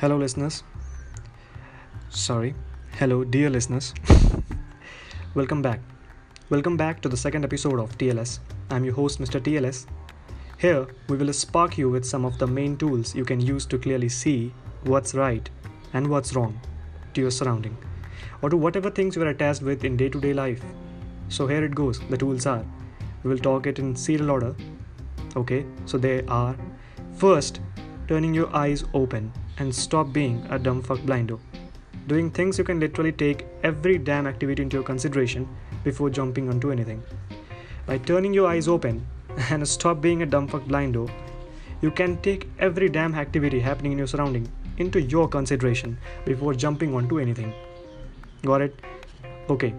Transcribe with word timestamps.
Hello, 0.00 0.16
listeners. 0.16 0.62
Sorry. 2.08 2.54
Hello, 2.92 3.22
dear 3.22 3.50
listeners. 3.50 3.92
Welcome 5.34 5.60
back. 5.60 5.80
Welcome 6.48 6.78
back 6.78 7.02
to 7.02 7.08
the 7.10 7.18
second 7.18 7.44
episode 7.44 7.78
of 7.78 7.98
TLS. 7.98 8.38
I'm 8.70 8.82
your 8.82 8.94
host, 8.94 9.20
Mr. 9.20 9.38
TLS. 9.38 9.84
Here, 10.56 10.86
we 11.10 11.18
will 11.18 11.30
spark 11.34 11.76
you 11.76 11.90
with 11.90 12.06
some 12.06 12.24
of 12.24 12.38
the 12.38 12.46
main 12.46 12.78
tools 12.78 13.14
you 13.14 13.26
can 13.26 13.42
use 13.42 13.66
to 13.66 13.76
clearly 13.76 14.08
see 14.08 14.54
what's 14.84 15.14
right 15.14 15.50
and 15.92 16.06
what's 16.08 16.34
wrong 16.34 16.58
to 17.12 17.20
your 17.20 17.30
surrounding 17.30 17.76
or 18.40 18.48
to 18.48 18.56
whatever 18.56 18.88
things 18.88 19.16
you 19.16 19.22
are 19.22 19.34
attached 19.36 19.60
with 19.60 19.84
in 19.84 19.98
day 19.98 20.08
to 20.08 20.18
day 20.18 20.32
life. 20.32 20.64
So, 21.28 21.46
here 21.46 21.62
it 21.62 21.74
goes 21.74 22.00
the 22.08 22.16
tools 22.16 22.46
are. 22.46 22.64
We 23.22 23.28
will 23.28 23.44
talk 23.50 23.66
it 23.66 23.78
in 23.78 23.94
serial 23.94 24.30
order. 24.30 24.56
Okay, 25.36 25.66
so 25.84 25.98
they 25.98 26.22
are 26.24 26.56
first, 27.12 27.60
turning 28.10 28.34
your 28.34 28.52
eyes 28.56 28.82
open 28.92 29.32
and 29.58 29.72
stop 29.72 30.12
being 30.12 30.44
a 30.50 30.58
dumb 30.58 30.82
fuck 30.82 30.98
blindo. 31.08 31.38
Doing 32.08 32.28
things 32.28 32.58
you 32.58 32.64
can 32.64 32.80
literally 32.80 33.12
take 33.12 33.46
every 33.62 33.98
damn 33.98 34.26
activity 34.26 34.64
into 34.64 34.78
your 34.78 34.82
consideration 34.82 35.46
before 35.84 36.10
jumping 36.10 36.48
onto 36.48 36.72
anything. 36.72 37.04
By 37.86 37.98
turning 37.98 38.34
your 38.34 38.48
eyes 38.48 38.66
open 38.66 39.06
and 39.50 39.68
stop 39.68 40.00
being 40.00 40.22
a 40.22 40.26
dumb 40.26 40.48
fuck 40.48 40.64
blindo, 40.64 41.08
you 41.82 41.92
can 41.92 42.16
take 42.16 42.48
every 42.58 42.88
damn 42.88 43.14
activity 43.14 43.60
happening 43.60 43.92
in 43.92 43.98
your 43.98 44.08
surrounding 44.08 44.48
into 44.78 45.00
your 45.00 45.28
consideration 45.28 45.96
before 46.24 46.52
jumping 46.52 46.96
onto 46.96 47.20
anything. 47.20 47.54
Got 48.42 48.62
it? 48.62 48.80
Okay. 49.48 49.72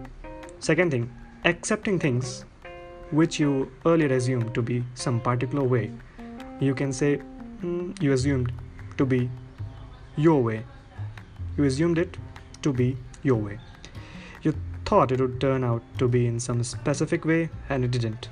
Second 0.58 0.90
thing, 0.90 1.12
accepting 1.44 1.98
things 1.98 2.46
which 3.10 3.38
you 3.38 3.70
earlier 3.84 4.14
assumed 4.14 4.54
to 4.54 4.62
be 4.62 4.82
some 4.94 5.20
particular 5.20 5.64
way. 5.64 5.90
You 6.60 6.74
can 6.74 6.94
say 6.94 7.20
you 7.62 8.12
assumed 8.12 8.52
to 8.98 9.06
be 9.06 9.30
your 10.16 10.42
way. 10.42 10.64
You 11.56 11.64
assumed 11.64 11.98
it 11.98 12.16
to 12.62 12.72
be 12.72 12.96
your 13.22 13.36
way. 13.36 13.58
You 14.42 14.54
thought 14.84 15.12
it 15.12 15.20
would 15.20 15.40
turn 15.40 15.62
out 15.64 15.82
to 15.98 16.08
be 16.08 16.26
in 16.26 16.40
some 16.40 16.62
specific 16.64 17.24
way 17.24 17.50
and 17.68 17.84
it 17.84 17.90
didn't. 17.90 18.28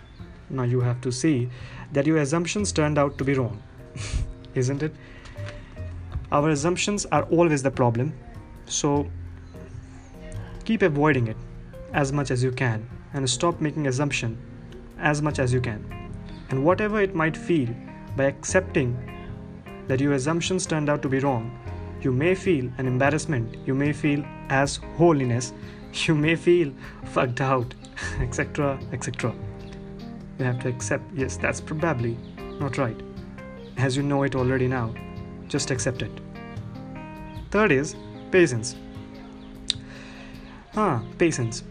Now 0.48 0.64
you 0.64 0.80
have 0.80 1.00
to 1.02 1.12
see 1.12 1.48
that 1.92 2.06
your 2.06 2.18
assumptions 2.18 2.72
turned 2.72 2.98
out 2.98 3.18
to 3.18 3.24
be 3.24 3.34
wrong. 3.34 3.62
Isn't 4.54 4.82
it? 4.82 4.94
Our 6.32 6.50
assumptions 6.50 7.06
are 7.06 7.22
always 7.24 7.62
the 7.62 7.70
problem. 7.70 8.12
So 8.66 9.08
keep 10.64 10.82
avoiding 10.82 11.28
it 11.28 11.36
as 11.92 12.12
much 12.12 12.30
as 12.30 12.42
you 12.42 12.50
can 12.50 12.88
and 13.12 13.28
stop 13.28 13.60
making 13.60 13.86
assumption 13.86 14.38
as 14.98 15.22
much 15.22 15.38
as 15.38 15.52
you 15.52 15.60
can. 15.60 15.84
And 16.50 16.64
whatever 16.64 17.00
it 17.00 17.14
might 17.14 17.36
feel 17.36 17.68
by 18.16 18.24
accepting 18.24 19.09
that 19.90 20.00
your 20.00 20.14
assumptions 20.14 20.66
turned 20.66 20.88
out 20.88 21.02
to 21.02 21.08
be 21.08 21.18
wrong 21.18 21.44
you 22.02 22.12
may 22.12 22.34
feel 22.34 22.70
an 22.78 22.86
embarrassment, 22.86 23.56
you 23.66 23.74
may 23.74 23.92
feel 23.92 24.24
as 24.48 24.76
holiness, 24.96 25.52
you 26.06 26.14
may 26.14 26.34
feel 26.34 26.72
fucked 27.04 27.40
out, 27.40 27.74
etc. 28.20 28.80
etc. 28.92 29.34
You 30.38 30.44
have 30.46 30.60
to 30.60 30.68
accept, 30.68 31.04
yes, 31.14 31.36
that's 31.36 31.60
probably 31.60 32.16
not 32.58 32.78
right. 32.78 32.98
As 33.76 33.96
you 33.96 34.02
know 34.02 34.22
it 34.22 34.34
already 34.34 34.66
now, 34.66 34.94
just 35.48 35.70
accept 35.70 36.02
it. 36.02 36.12
Third 37.50 37.72
is 37.72 37.96
patience. 38.30 38.76
Ah, 40.76 41.02
patience. 41.18 41.64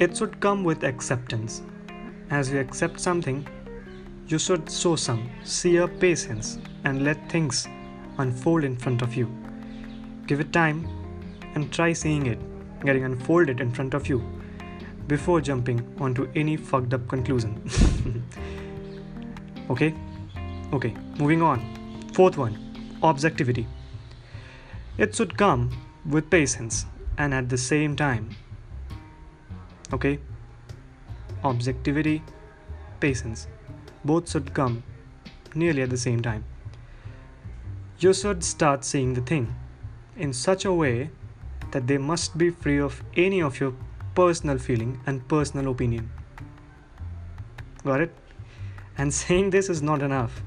It 0.00 0.16
should 0.16 0.40
come 0.40 0.64
with 0.64 0.82
acceptance. 0.82 1.62
As 2.30 2.50
you 2.50 2.58
accept 2.58 3.00
something, 3.00 3.46
you 4.28 4.38
should 4.38 4.70
show 4.70 4.94
some 4.94 5.28
sheer 5.44 5.88
patience 5.88 6.58
and 6.84 7.02
let 7.02 7.30
things 7.30 7.66
unfold 8.18 8.62
in 8.62 8.76
front 8.76 9.00
of 9.00 9.14
you. 9.14 9.26
Give 10.26 10.40
it 10.40 10.52
time 10.52 10.86
and 11.54 11.72
try 11.72 11.94
seeing 11.94 12.26
it 12.26 12.38
getting 12.84 13.04
unfolded 13.04 13.60
in 13.60 13.72
front 13.72 13.94
of 13.94 14.06
you 14.08 14.22
before 15.06 15.40
jumping 15.40 15.80
onto 15.98 16.28
any 16.36 16.56
fucked 16.56 16.92
up 16.92 17.08
conclusion. 17.08 17.58
okay? 19.70 19.94
Okay, 20.74 20.94
moving 21.18 21.40
on. 21.40 21.60
Fourth 22.12 22.36
one 22.36 22.58
objectivity. 23.02 23.66
It 24.98 25.14
should 25.14 25.38
come 25.38 25.70
with 26.04 26.28
patience 26.28 26.84
and 27.16 27.32
at 27.32 27.48
the 27.48 27.56
same 27.56 27.96
time. 27.96 28.30
Okay? 29.92 30.18
Objectivity, 31.44 32.22
patience. 33.00 33.46
Both 34.04 34.30
should 34.30 34.54
come 34.54 34.82
nearly 35.54 35.82
at 35.82 35.90
the 35.90 35.96
same 35.96 36.22
time 36.22 36.44
you 38.00 38.14
should 38.14 38.44
start 38.44 38.84
seeing 38.84 39.14
the 39.14 39.20
thing 39.20 39.52
in 40.16 40.32
such 40.32 40.64
a 40.64 40.72
way 40.72 41.10
that 41.72 41.88
they 41.88 41.98
must 41.98 42.38
be 42.38 42.50
free 42.50 42.78
of 42.78 43.02
any 43.16 43.42
of 43.42 43.58
your 43.58 43.74
personal 44.14 44.56
feeling 44.56 45.00
and 45.06 45.26
personal 45.26 45.70
opinion. 45.70 46.08
Got 47.84 48.00
it? 48.02 48.14
And 48.96 49.12
saying 49.22 49.50
this 49.50 49.68
is 49.68 49.82
not 49.82 50.02
enough. 50.02 50.42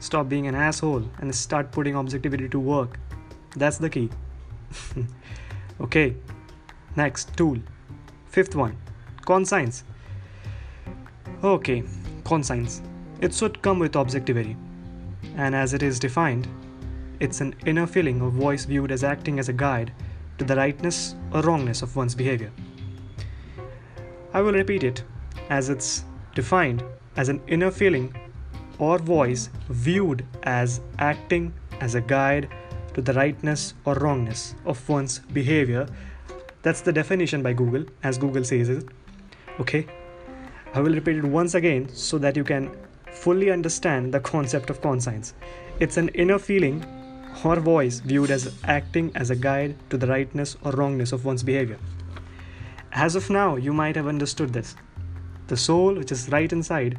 Stop 0.00 0.28
being 0.28 0.46
an 0.46 0.54
asshole 0.54 1.08
and 1.18 1.34
start 1.34 1.72
putting 1.72 1.96
objectivity 1.96 2.48
to 2.50 2.60
work. 2.60 2.98
That's 3.56 3.78
the 3.78 3.88
key. 3.88 4.10
okay, 5.80 6.14
next 6.94 7.34
tool. 7.36 7.58
Fifth 8.26 8.54
one 8.54 8.76
conscience. 9.24 9.82
Okay, 11.42 11.82
conscience. 12.26 12.82
It 13.20 13.32
should 13.32 13.62
come 13.62 13.78
with 13.78 13.96
objectivity. 13.96 14.56
And 15.36 15.54
as 15.54 15.72
it 15.74 15.82
is 15.82 15.98
defined, 15.98 16.48
it's 17.20 17.40
an 17.40 17.54
inner 17.64 17.86
feeling 17.86 18.20
of 18.20 18.32
voice 18.32 18.64
viewed 18.64 18.90
as 18.90 19.04
acting 19.04 19.38
as 19.38 19.48
a 19.48 19.52
guide 19.52 19.92
to 20.38 20.44
the 20.44 20.56
rightness 20.56 21.14
or 21.32 21.40
wrongness 21.42 21.82
of 21.82 21.94
one's 21.94 22.14
behavior. 22.14 22.50
I 24.34 24.42
will 24.42 24.52
repeat 24.52 24.82
it 24.82 25.04
as 25.48 25.70
it's 25.70 26.04
defined 26.34 26.82
as 27.16 27.28
an 27.28 27.40
inner 27.46 27.70
feeling 27.70 28.14
or 28.78 28.98
voice 28.98 29.48
viewed 29.70 30.26
as 30.42 30.80
acting 30.98 31.54
as 31.80 31.94
a 31.94 32.00
guide 32.00 32.48
to 32.94 33.00
the 33.00 33.14
rightness 33.14 33.74
or 33.84 33.94
wrongness 33.94 34.54
of 34.64 34.86
one's 34.88 35.20
behavior. 35.32 35.86
That's 36.62 36.80
the 36.80 36.92
definition 36.92 37.42
by 37.42 37.52
Google, 37.52 37.84
as 38.02 38.18
Google 38.18 38.44
says 38.44 38.68
it. 38.68 38.84
Okay? 39.60 39.86
I 40.76 40.80
will 40.80 40.92
repeat 40.92 41.16
it 41.16 41.24
once 41.24 41.54
again 41.54 41.88
so 41.88 42.18
that 42.18 42.36
you 42.36 42.44
can 42.44 42.70
fully 43.10 43.50
understand 43.50 44.12
the 44.12 44.20
concept 44.20 44.68
of 44.68 44.82
conscience. 44.82 45.32
It's 45.80 45.96
an 45.96 46.10
inner 46.10 46.38
feeling 46.38 46.84
or 47.42 47.56
voice 47.56 48.00
viewed 48.00 48.30
as 48.30 48.54
acting 48.64 49.10
as 49.14 49.30
a 49.30 49.36
guide 49.36 49.74
to 49.88 49.96
the 49.96 50.06
rightness 50.06 50.54
or 50.62 50.72
wrongness 50.72 51.12
of 51.12 51.24
one's 51.24 51.42
behavior. 51.42 51.78
As 52.92 53.16
of 53.16 53.30
now, 53.30 53.56
you 53.56 53.72
might 53.72 53.96
have 53.96 54.06
understood 54.06 54.52
this. 54.52 54.76
The 55.46 55.56
soul, 55.56 55.94
which 55.94 56.12
is 56.12 56.28
right 56.28 56.52
inside 56.52 56.98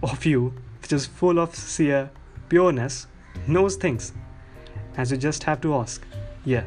of 0.00 0.24
you, 0.24 0.54
which 0.80 0.92
is 0.92 1.04
full 1.04 1.40
of 1.40 1.56
sheer 1.56 2.10
pureness, 2.48 3.08
knows 3.48 3.74
things. 3.74 4.12
As 4.96 5.10
you 5.10 5.16
just 5.16 5.42
have 5.42 5.60
to 5.62 5.74
ask, 5.74 6.06
yeah, 6.44 6.62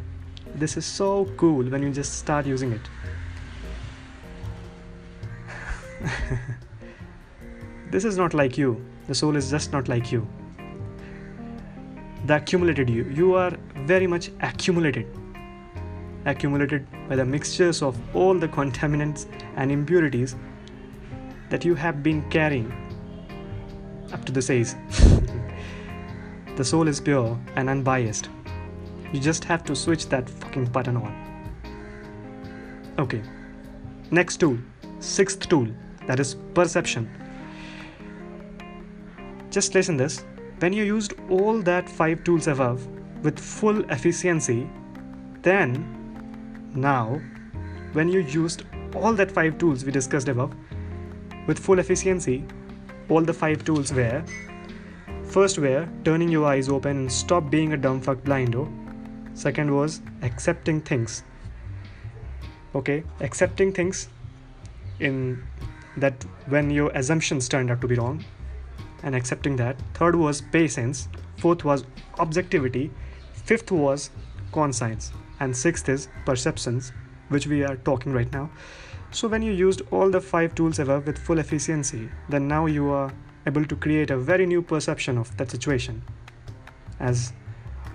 this 0.56 0.76
is 0.76 0.86
so 0.86 1.32
cool 1.38 1.64
when 1.64 1.82
you 1.82 1.90
just 1.90 2.20
start 2.20 2.46
using 2.46 2.74
it. 2.74 2.82
This 7.91 8.06
is 8.06 8.18
not 8.18 8.34
like 8.34 8.57
you. 8.57 8.81
The 9.07 9.13
soul 9.13 9.35
is 9.35 9.50
just 9.52 9.74
not 9.74 9.90
like 9.90 10.13
you. 10.13 10.25
The 12.25 12.38
accumulated 12.38 12.90
you. 12.90 13.03
You 13.03 13.34
are 13.35 13.52
very 13.85 14.07
much 14.07 14.31
accumulated. 14.40 15.07
Accumulated 16.25 16.88
by 17.09 17.18
the 17.18 17.25
mixtures 17.25 17.81
of 17.81 18.00
all 18.16 18.34
the 18.34 18.47
contaminants 18.47 19.25
and 19.57 19.72
impurities 19.72 20.38
that 21.50 21.66
you 21.66 21.75
have 21.75 22.01
been 22.01 22.22
carrying 22.30 22.72
up 24.13 24.24
to 24.25 24.31
this 24.31 24.50
age. 24.50 24.69
The 26.57 26.66
soul 26.66 26.89
is 26.89 27.00
pure 27.00 27.39
and 27.56 27.69
unbiased. 27.69 28.30
You 29.12 29.19
just 29.19 29.45
have 29.45 29.63
to 29.63 29.75
switch 29.75 30.07
that 30.10 30.30
fucking 30.30 30.66
button 30.66 30.98
on. 30.98 31.13
Okay. 33.00 33.21
Next 34.12 34.38
tool. 34.38 34.57
Sixth 35.00 35.48
tool. 35.48 35.68
That 36.07 36.19
is 36.19 36.36
perception 36.54 37.10
just 39.51 39.75
listen 39.75 39.98
this 39.98 40.24
when 40.59 40.71
you 40.71 40.83
used 40.83 41.13
all 41.30 41.62
that 41.62 41.89
five 41.89 42.24
tools 42.24 42.48
above 42.48 42.88
with 43.24 43.38
full 43.38 43.83
efficiency, 43.92 44.69
then 45.42 46.71
now 46.74 47.19
when 47.94 48.07
you 48.07 48.21
used 48.21 48.63
all 48.95 49.13
that 49.13 49.31
five 49.31 49.57
tools 49.57 49.83
we 49.83 49.92
discussed 49.92 50.30
above 50.30 50.53
with 51.48 51.59
full 51.59 51.80
efficiency, 51.80 52.45
all 53.09 53.21
the 53.21 53.33
five 53.33 53.65
tools 53.65 53.92
were 53.92 54.24
first 55.25 55.57
were 55.57 55.88
turning 56.06 56.30
your 56.30 56.45
eyes 56.45 56.69
open 56.69 56.97
and 56.97 57.12
stop 57.12 57.50
being 57.50 57.74
a 57.74 57.77
dumb 57.77 58.00
fuck 58.01 58.19
blindo. 58.19 58.69
Second 59.33 59.74
was 59.75 60.01
accepting 60.21 60.81
things. 60.81 61.24
Okay, 62.75 63.04
accepting 63.19 63.74
things 63.74 64.07
in 65.00 65.44
that 65.97 66.24
when 66.47 66.69
your 66.69 66.89
assumptions 66.92 67.50
turned 67.50 67.69
out 67.69 67.81
to 67.81 67.88
be 67.88 67.95
wrong 67.95 68.24
and 69.03 69.15
accepting 69.15 69.56
that. 69.57 69.77
Third 69.94 70.15
was 70.15 70.42
patience. 70.42 71.07
Fourth 71.38 71.63
was 71.63 71.86
objectivity. 72.19 72.92
fifth 73.33 73.71
was 73.71 74.12
conscience, 74.51 75.12
and 75.39 75.56
sixth 75.56 75.89
is 75.89 76.07
perceptions, 76.25 76.92
which 77.30 77.48
we 77.48 77.63
are 77.63 77.77
talking 77.77 78.13
right 78.13 78.31
now. 78.31 78.50
So, 79.12 79.27
when 79.27 79.42
you 79.42 79.51
used 79.51 79.81
all 79.92 80.09
the 80.09 80.21
five 80.21 80.56
tools 80.56 80.80
above 80.80 81.07
with 81.07 81.18
full 81.18 81.39
efficiency, 81.39 82.09
then 82.30 82.48
now 82.48 82.65
you 82.68 82.89
are 82.92 83.12
able 83.45 83.65
to 83.65 83.75
create 83.75 84.12
a 84.12 84.18
very 84.18 84.45
new 84.45 84.62
perception 84.62 85.18
of 85.18 85.36
that 85.38 85.51
situation. 85.51 86.04
As 87.00 87.33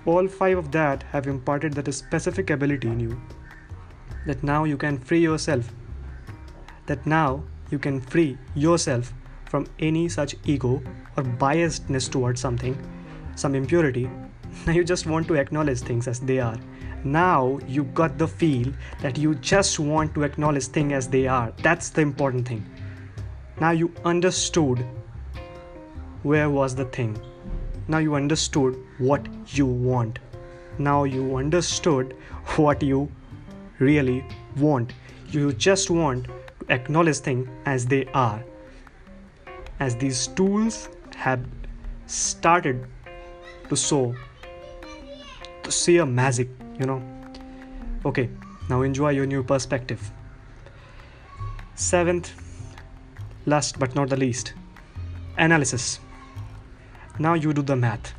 all 0.05 0.27
five 0.27 0.57
of 0.57 0.71
that 0.71 1.03
have 1.11 1.27
imparted 1.27 1.73
that 1.73 1.91
specific 1.93 2.49
ability 2.49 2.87
in 2.87 2.99
you, 2.99 3.21
that 4.25 4.43
now 4.43 4.63
you 4.65 4.77
can 4.77 4.99
free 4.99 5.19
yourself, 5.19 5.69
that 6.85 7.05
now 7.05 7.43
you 7.71 7.79
can 7.79 7.99
free 7.99 8.37
yourself 8.55 9.13
from 9.49 9.67
any 9.79 10.09
such 10.09 10.35
ego 10.45 10.81
or 11.15 11.23
biasedness 11.23 12.09
towards 12.11 12.41
something, 12.41 12.77
some 13.35 13.55
impurity. 13.55 14.09
Now 14.65 14.73
you 14.79 14.83
just 14.83 15.05
want 15.05 15.27
to 15.27 15.35
acknowledge 15.35 15.79
things 15.79 16.07
as 16.07 16.19
they 16.19 16.39
are. 16.39 16.57
Now 17.03 17.59
you 17.67 17.83
got 17.83 18.17
the 18.17 18.27
feel 18.27 18.73
that 19.01 19.17
you 19.17 19.35
just 19.35 19.79
want 19.79 20.13
to 20.15 20.23
acknowledge 20.23 20.65
things 20.65 20.93
as 20.93 21.07
they 21.07 21.27
are. 21.27 21.53
That's 21.61 21.89
the 21.89 22.01
important 22.01 22.47
thing. 22.47 22.65
Now 23.59 23.71
you 23.71 23.91
understood 24.03 24.85
where 26.23 26.49
was 26.49 26.75
the 26.75 26.85
thing. 26.85 27.17
Now 27.87 27.99
you 27.99 28.15
understood 28.15 28.77
what 28.97 29.25
you 29.55 29.65
want. 29.65 30.19
Now 30.77 31.05
you 31.05 31.37
understood 31.37 32.15
what 32.57 32.83
you 32.83 33.09
really 33.79 34.25
want. 34.57 34.93
You 35.29 35.53
just 35.53 35.89
want 35.89 36.25
to 36.25 36.33
acknowledge 36.69 37.17
things 37.17 37.47
as 37.65 37.85
they 37.85 38.05
are 38.07 38.43
as 39.79 39.95
these 39.95 40.27
tools 40.27 40.89
have 41.15 41.45
started 42.05 42.87
to 43.69 43.75
show 43.75 44.15
to 45.63 45.71
see 45.71 45.97
a 45.97 46.05
magic 46.05 46.49
you 46.79 46.85
know. 46.85 47.01
Okay 48.05 48.29
now 48.69 48.81
enjoy 48.81 49.11
your 49.11 49.25
new 49.25 49.43
perspective. 49.43 50.11
Seventh 51.75 52.33
last 53.45 53.79
but 53.79 53.95
not 53.95 54.09
the 54.09 54.17
least 54.17 54.53
analysis. 55.37 55.99
Now 57.19 57.33
you 57.33 57.53
do 57.53 57.61
the 57.61 57.75
math. 57.75 58.13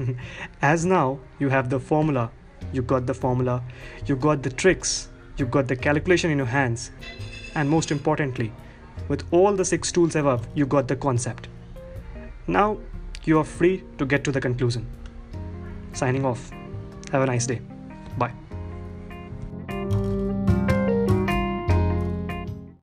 As 0.62 0.84
now 0.84 1.18
you 1.38 1.48
have 1.48 1.70
the 1.70 1.80
formula. 1.80 2.30
You 2.72 2.82
got 2.82 3.06
the 3.06 3.14
formula. 3.14 3.62
You 4.06 4.16
got 4.16 4.42
the 4.42 4.50
tricks. 4.50 5.08
You 5.36 5.46
got 5.46 5.66
the 5.66 5.76
calculation 5.76 6.30
in 6.30 6.38
your 6.38 6.46
hands. 6.46 6.90
And 7.54 7.68
most 7.68 7.90
importantly 7.90 8.52
with 9.08 9.24
all 9.30 9.52
the 9.52 9.64
six 9.64 9.92
tools 9.92 10.16
above 10.16 10.46
you 10.54 10.66
got 10.66 10.88
the 10.88 10.96
concept. 10.96 11.48
Now 12.46 12.78
you 13.24 13.38
are 13.38 13.44
free 13.44 13.84
to 13.98 14.06
get 14.06 14.24
to 14.24 14.32
the 14.32 14.40
conclusion. 14.40 14.86
Signing 15.92 16.24
off. 16.24 16.50
Have 17.12 17.22
a 17.22 17.26
nice 17.26 17.46
day. 17.46 17.60
Bye. 18.18 18.32